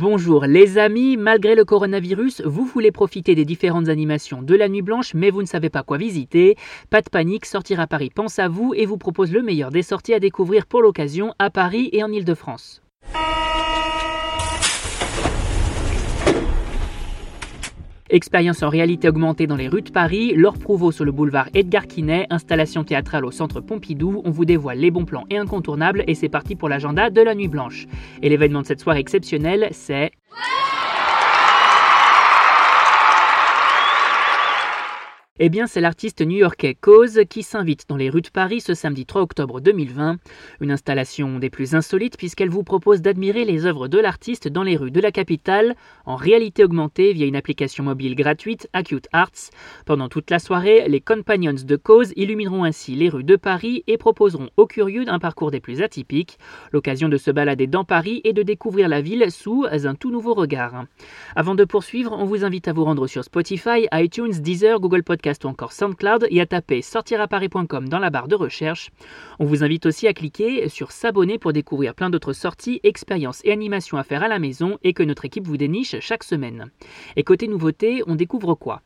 Bonjour 0.00 0.44
les 0.46 0.78
amis, 0.78 1.16
malgré 1.16 1.56
le 1.56 1.64
coronavirus, 1.64 2.42
vous 2.42 2.64
voulez 2.64 2.92
profiter 2.92 3.34
des 3.34 3.44
différentes 3.44 3.88
animations 3.88 4.42
de 4.42 4.54
la 4.54 4.68
Nuit 4.68 4.80
Blanche 4.80 5.12
mais 5.12 5.30
vous 5.30 5.42
ne 5.42 5.46
savez 5.46 5.70
pas 5.70 5.82
quoi 5.82 5.98
visiter 5.98 6.56
Pas 6.88 7.02
de 7.02 7.10
panique, 7.10 7.44
Sortir 7.44 7.80
à 7.80 7.88
Paris 7.88 8.12
pense 8.14 8.38
à 8.38 8.46
vous 8.46 8.74
et 8.76 8.86
vous 8.86 8.96
propose 8.96 9.32
le 9.32 9.42
meilleur 9.42 9.72
des 9.72 9.82
sorties 9.82 10.14
à 10.14 10.20
découvrir 10.20 10.66
pour 10.66 10.82
l'occasion 10.82 11.34
à 11.40 11.50
Paris 11.50 11.88
et 11.90 12.04
en 12.04 12.12
Ile-de-France. 12.12 12.80
Expérience 18.10 18.62
en 18.62 18.70
réalité 18.70 19.06
augmentée 19.10 19.46
dans 19.46 19.56
les 19.56 19.68
rues 19.68 19.82
de 19.82 19.90
Paris, 19.90 20.32
Laure 20.34 20.56
Prouveau 20.56 20.92
sur 20.92 21.04
le 21.04 21.12
boulevard 21.12 21.50
Edgar 21.52 21.86
Quinet, 21.86 22.26
installation 22.30 22.82
théâtrale 22.82 23.26
au 23.26 23.30
centre 23.30 23.60
Pompidou, 23.60 24.22
on 24.24 24.30
vous 24.30 24.46
dévoile 24.46 24.78
les 24.78 24.90
bons 24.90 25.04
plans 25.04 25.26
et 25.28 25.36
incontournables 25.36 26.04
et 26.06 26.14
c'est 26.14 26.30
parti 26.30 26.56
pour 26.56 26.70
l'agenda 26.70 27.10
de 27.10 27.20
la 27.20 27.34
Nuit 27.34 27.48
Blanche. 27.48 27.86
Et 28.22 28.30
l'événement 28.30 28.62
de 28.62 28.66
cette 28.66 28.80
soirée 28.80 29.00
exceptionnelle, 29.00 29.68
c'est... 29.72 30.12
Eh 35.40 35.50
bien, 35.50 35.68
c'est 35.68 35.80
l'artiste 35.80 36.20
new-yorkais 36.20 36.74
Cause 36.74 37.20
qui 37.30 37.44
s'invite 37.44 37.84
dans 37.88 37.96
les 37.96 38.10
rues 38.10 38.22
de 38.22 38.28
Paris 38.28 38.60
ce 38.60 38.74
samedi 38.74 39.06
3 39.06 39.22
octobre 39.22 39.60
2020. 39.60 40.16
Une 40.60 40.72
installation 40.72 41.38
des 41.38 41.48
plus 41.48 41.76
insolites 41.76 42.16
puisqu'elle 42.16 42.50
vous 42.50 42.64
propose 42.64 43.02
d'admirer 43.02 43.44
les 43.44 43.64
œuvres 43.64 43.86
de 43.86 44.00
l'artiste 44.00 44.48
dans 44.48 44.64
les 44.64 44.76
rues 44.76 44.90
de 44.90 45.00
la 45.00 45.12
capitale 45.12 45.76
en 46.06 46.16
réalité 46.16 46.64
augmentée 46.64 47.12
via 47.12 47.24
une 47.24 47.36
application 47.36 47.84
mobile 47.84 48.16
gratuite 48.16 48.68
Acute 48.72 49.06
Arts. 49.12 49.52
Pendant 49.86 50.08
toute 50.08 50.28
la 50.32 50.40
soirée, 50.40 50.88
les 50.88 51.00
Companions 51.00 51.52
de 51.52 51.76
Cause 51.76 52.12
illumineront 52.16 52.64
ainsi 52.64 52.96
les 52.96 53.08
rues 53.08 53.22
de 53.22 53.36
Paris 53.36 53.84
et 53.86 53.96
proposeront 53.96 54.50
aux 54.56 54.66
curieux 54.66 55.04
un 55.06 55.20
parcours 55.20 55.52
des 55.52 55.60
plus 55.60 55.82
atypiques, 55.82 56.36
l'occasion 56.72 57.08
de 57.08 57.16
se 57.16 57.30
balader 57.30 57.68
dans 57.68 57.84
Paris 57.84 58.22
et 58.24 58.32
de 58.32 58.42
découvrir 58.42 58.88
la 58.88 59.02
ville 59.02 59.30
sous 59.30 59.66
un 59.70 59.94
tout 59.94 60.10
nouveau 60.10 60.34
regard. 60.34 60.86
Avant 61.36 61.54
de 61.54 61.64
poursuivre, 61.64 62.12
on 62.18 62.24
vous 62.24 62.44
invite 62.44 62.66
à 62.66 62.72
vous 62.72 62.84
rendre 62.84 63.06
sur 63.06 63.22
Spotify, 63.22 63.86
iTunes, 63.92 64.32
Deezer, 64.32 64.80
Google 64.80 65.04
Podcast 65.28 65.44
ou 65.44 65.48
encore 65.48 65.72
SoundCloud 65.72 66.26
et 66.30 66.40
à 66.40 66.46
taper 66.46 66.80
sortiraparis.com 66.80 67.88
dans 67.90 67.98
la 67.98 68.08
barre 68.08 68.28
de 68.28 68.34
recherche. 68.34 68.90
On 69.38 69.44
vous 69.44 69.62
invite 69.62 69.84
aussi 69.84 70.06
à 70.06 70.14
cliquer 70.14 70.70
sur 70.70 70.90
s'abonner 70.90 71.38
pour 71.38 71.52
découvrir 71.52 71.94
plein 71.94 72.08
d'autres 72.08 72.32
sorties, 72.32 72.80
expériences 72.82 73.42
et 73.44 73.52
animations 73.52 73.98
à 73.98 74.04
faire 74.04 74.22
à 74.22 74.28
la 74.28 74.38
maison 74.38 74.78
et 74.84 74.94
que 74.94 75.02
notre 75.02 75.26
équipe 75.26 75.46
vous 75.46 75.58
déniche 75.58 76.00
chaque 76.00 76.24
semaine. 76.24 76.70
Et 77.16 77.24
côté 77.24 77.46
nouveauté, 77.46 78.02
on 78.06 78.14
découvre 78.14 78.54
quoi? 78.54 78.80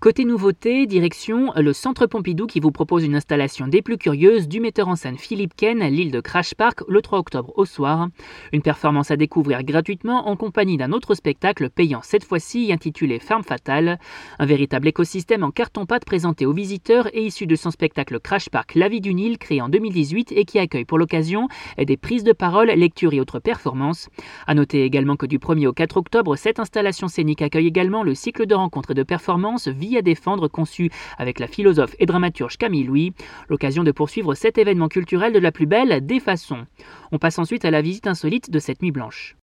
Côté 0.00 0.24
nouveauté, 0.24 0.86
direction 0.86 1.52
le 1.56 1.72
Centre 1.72 2.06
Pompidou 2.06 2.46
qui 2.46 2.60
vous 2.60 2.70
propose 2.70 3.02
une 3.02 3.16
installation 3.16 3.66
des 3.66 3.82
plus 3.82 3.98
curieuses 3.98 4.46
du 4.46 4.60
metteur 4.60 4.86
en 4.86 4.94
scène 4.94 5.18
Philippe 5.18 5.56
Ken, 5.56 5.80
l'île 5.80 6.12
de 6.12 6.20
Crash 6.20 6.54
Park, 6.54 6.84
le 6.86 7.02
3 7.02 7.18
octobre 7.18 7.52
au 7.56 7.64
soir. 7.64 8.06
Une 8.52 8.62
performance 8.62 9.10
à 9.10 9.16
découvrir 9.16 9.64
gratuitement 9.64 10.28
en 10.28 10.36
compagnie 10.36 10.76
d'un 10.76 10.92
autre 10.92 11.16
spectacle 11.16 11.68
payant 11.68 11.98
cette 12.04 12.22
fois-ci 12.22 12.72
intitulé 12.72 13.18
Ferme 13.18 13.42
Fatale. 13.42 13.98
Un 14.38 14.46
véritable 14.46 14.86
écosystème 14.86 15.42
en 15.42 15.50
carton-pâte 15.50 16.04
présenté 16.04 16.46
aux 16.46 16.52
visiteurs 16.52 17.08
et 17.12 17.26
issu 17.26 17.48
de 17.48 17.56
son 17.56 17.72
spectacle 17.72 18.20
Crash 18.20 18.50
Park 18.50 18.76
La 18.76 18.88
vie 18.88 19.00
d'une 19.00 19.18
île 19.18 19.36
créé 19.36 19.60
en 19.60 19.68
2018 19.68 20.30
et 20.30 20.44
qui 20.44 20.60
accueille 20.60 20.84
pour 20.84 20.98
l'occasion 20.98 21.48
des 21.76 21.96
prises 21.96 22.22
de 22.22 22.32
parole, 22.32 22.68
lectures 22.68 23.14
et 23.14 23.20
autres 23.20 23.40
performances. 23.40 24.08
A 24.46 24.54
noter 24.54 24.84
également 24.84 25.16
que 25.16 25.26
du 25.26 25.40
1er 25.40 25.66
au 25.66 25.72
4 25.72 25.96
octobre, 25.96 26.36
cette 26.36 26.60
installation 26.60 27.08
scénique 27.08 27.42
accueille 27.42 27.66
également 27.66 28.04
le 28.04 28.14
cycle 28.14 28.46
de 28.46 28.54
rencontres 28.54 28.92
et 28.92 28.94
de 28.94 29.02
performances 29.02 29.66
à 29.96 30.02
défendre 30.02 30.48
conçu 30.48 30.90
avec 31.16 31.38
la 31.38 31.46
philosophe 31.46 31.94
et 31.98 32.06
dramaturge 32.06 32.58
Camille 32.58 32.84
Louis, 32.84 33.12
l'occasion 33.48 33.84
de 33.84 33.92
poursuivre 33.92 34.34
cet 34.34 34.58
événement 34.58 34.88
culturel 34.88 35.32
de 35.32 35.38
la 35.38 35.52
plus 35.52 35.66
belle 35.66 36.04
des 36.04 36.20
façons. 36.20 36.66
On 37.12 37.18
passe 37.18 37.38
ensuite 37.38 37.64
à 37.64 37.70
la 37.70 37.80
visite 37.80 38.06
insolite 38.06 38.50
de 38.50 38.58
cette 38.58 38.82
nuit 38.82 38.92
blanche. 38.92 39.36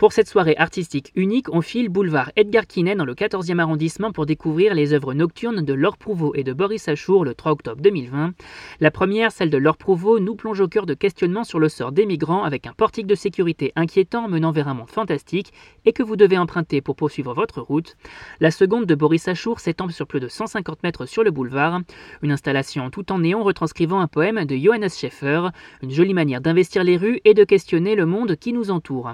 Pour 0.00 0.14
cette 0.14 0.30
soirée 0.30 0.56
artistique 0.56 1.12
unique, 1.14 1.52
on 1.52 1.60
file 1.60 1.90
boulevard 1.90 2.32
Edgar 2.34 2.66
Quinet 2.66 2.94
dans 2.94 3.04
le 3.04 3.12
14e 3.12 3.58
arrondissement 3.58 4.12
pour 4.12 4.24
découvrir 4.24 4.72
les 4.72 4.94
œuvres 4.94 5.12
nocturnes 5.12 5.60
de 5.60 5.74
Laure 5.74 5.98
Prouveau 5.98 6.32
et 6.34 6.42
de 6.42 6.54
Boris 6.54 6.88
Achour 6.88 7.22
le 7.22 7.34
3 7.34 7.52
octobre 7.52 7.82
2020. 7.82 8.32
La 8.80 8.90
première, 8.90 9.30
celle 9.30 9.50
de 9.50 9.58
Laure 9.58 9.76
Prouveau, 9.76 10.18
nous 10.18 10.36
plonge 10.36 10.62
au 10.62 10.68
cœur 10.68 10.86
de 10.86 10.94
questionnements 10.94 11.44
sur 11.44 11.58
le 11.58 11.68
sort 11.68 11.92
des 11.92 12.06
migrants 12.06 12.44
avec 12.44 12.66
un 12.66 12.72
portique 12.72 13.06
de 13.06 13.14
sécurité 13.14 13.74
inquiétant 13.76 14.26
menant 14.26 14.52
vers 14.52 14.68
un 14.68 14.74
monde 14.74 14.88
fantastique 14.88 15.52
et 15.84 15.92
que 15.92 16.02
vous 16.02 16.16
devez 16.16 16.38
emprunter 16.38 16.80
pour 16.80 16.96
poursuivre 16.96 17.34
votre 17.34 17.60
route. 17.60 17.98
La 18.40 18.50
seconde 18.50 18.86
de 18.86 18.94
Boris 18.94 19.28
Achour 19.28 19.60
s'étend 19.60 19.90
sur 19.90 20.06
plus 20.06 20.20
de 20.20 20.28
150 20.28 20.82
mètres 20.82 21.04
sur 21.04 21.24
le 21.24 21.30
boulevard. 21.30 21.82
Une 22.22 22.32
installation 22.32 22.88
tout 22.88 23.12
en 23.12 23.18
néon 23.18 23.42
retranscrivant 23.42 24.00
un 24.00 24.08
poème 24.08 24.46
de 24.46 24.56
Johannes 24.56 24.88
Schaeffer, 24.88 25.50
une 25.82 25.90
jolie 25.90 26.14
manière 26.14 26.40
d'investir 26.40 26.84
les 26.84 26.96
rues 26.96 27.20
et 27.26 27.34
de 27.34 27.44
questionner 27.44 27.96
le 27.96 28.06
monde 28.06 28.36
qui 28.36 28.54
nous 28.54 28.70
entoure. 28.70 29.12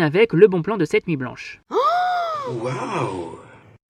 Avec 0.00 0.32
le 0.32 0.46
bon 0.46 0.62
plan 0.62 0.76
de 0.76 0.84
cette 0.84 1.06
nuit 1.08 1.16
blanche. 1.16 1.60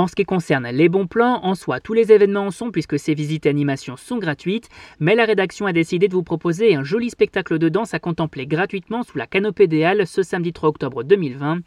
en 0.00 0.06
ce 0.06 0.14
qui 0.14 0.24
concerne 0.24 0.66
les 0.70 0.88
bons 0.88 1.06
plans, 1.06 1.44
en 1.44 1.54
soi, 1.54 1.78
tous 1.78 1.92
les 1.92 2.10
événements 2.10 2.46
en 2.46 2.50
sont 2.50 2.70
puisque 2.70 2.98
ces 2.98 3.12
visites 3.12 3.44
et 3.44 3.50
animations 3.50 3.98
sont 3.98 4.16
gratuites, 4.16 4.70
mais 4.98 5.14
la 5.14 5.26
rédaction 5.26 5.66
a 5.66 5.74
décidé 5.74 6.08
de 6.08 6.14
vous 6.14 6.22
proposer 6.22 6.74
un 6.74 6.82
joli 6.82 7.10
spectacle 7.10 7.58
de 7.58 7.68
danse 7.68 7.92
à 7.92 7.98
contempler 7.98 8.46
gratuitement 8.46 9.02
sous 9.02 9.18
la 9.18 9.26
canopée 9.26 9.66
des 9.66 9.84
Halles 9.84 10.06
ce 10.06 10.22
samedi 10.22 10.54
3 10.54 10.70
octobre 10.70 11.02
2020. 11.02 11.58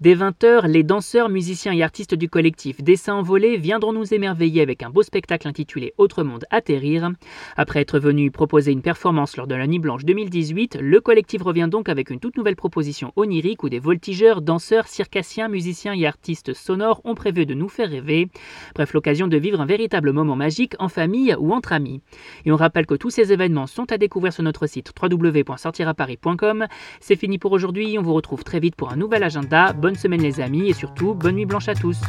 Dès 0.00 0.14
20h, 0.14 0.68
les 0.68 0.84
danseurs, 0.84 1.30
musiciens 1.30 1.72
et 1.72 1.82
artistes 1.82 2.14
du 2.14 2.28
collectif 2.28 2.80
Dessin 2.80 3.14
Envolé 3.14 3.56
viendront 3.56 3.92
nous 3.92 4.14
émerveiller 4.14 4.62
avec 4.62 4.84
un 4.84 4.90
beau 4.90 5.02
spectacle 5.02 5.48
intitulé 5.48 5.92
Autre 5.98 6.22
Monde 6.22 6.44
Atterrir. 6.50 7.10
Après 7.56 7.80
être 7.80 7.98
venu 7.98 8.30
proposer 8.30 8.70
une 8.70 8.82
performance 8.82 9.36
lors 9.36 9.48
de 9.48 9.56
la 9.56 9.66
Nuit 9.66 9.80
Blanche 9.80 10.04
2018, 10.04 10.78
le 10.80 11.00
collectif 11.00 11.42
revient 11.42 11.68
donc 11.68 11.88
avec 11.88 12.10
une 12.10 12.20
toute 12.20 12.36
nouvelle 12.36 12.54
proposition 12.54 13.12
onirique 13.16 13.64
où 13.64 13.68
des 13.68 13.80
voltigeurs, 13.80 14.42
danseurs, 14.42 14.86
circassiens, 14.86 15.48
musiciens 15.48 15.94
et 15.94 16.06
artistes 16.06 16.54
sonores 16.54 17.00
ont 17.04 17.16
prévu 17.16 17.46
de 17.46 17.54
nous 17.54 17.68
faire 17.68 17.79
rêver. 17.84 18.28
Bref, 18.74 18.92
l'occasion 18.92 19.28
de 19.28 19.36
vivre 19.36 19.60
un 19.60 19.66
véritable 19.66 20.12
moment 20.12 20.36
magique 20.36 20.74
en 20.78 20.88
famille 20.88 21.34
ou 21.38 21.52
entre 21.52 21.72
amis. 21.72 22.00
Et 22.44 22.52
on 22.52 22.56
rappelle 22.56 22.86
que 22.86 22.94
tous 22.94 23.10
ces 23.10 23.32
événements 23.32 23.66
sont 23.66 23.90
à 23.92 23.98
découvrir 23.98 24.32
sur 24.32 24.42
notre 24.42 24.66
site 24.66 24.92
www.sortiraparis.com. 25.00 26.66
C'est 27.00 27.16
fini 27.16 27.38
pour 27.38 27.52
aujourd'hui, 27.52 27.96
on 27.98 28.02
vous 28.02 28.14
retrouve 28.14 28.44
très 28.44 28.60
vite 28.60 28.76
pour 28.76 28.92
un 28.92 28.96
nouvel 28.96 29.22
agenda. 29.22 29.72
Bonne 29.72 29.96
semaine 29.96 30.22
les 30.22 30.40
amis 30.40 30.68
et 30.68 30.74
surtout 30.74 31.14
bonne 31.14 31.36
nuit 31.36 31.46
blanche 31.46 31.68
à 31.68 31.74
tous. 31.74 32.00